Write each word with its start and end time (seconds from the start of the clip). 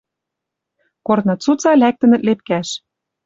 Корны 1.05 1.33
цуца 1.43 1.71
лӓктӹнӹт 1.81 2.21
лепкӓш. 2.27 2.67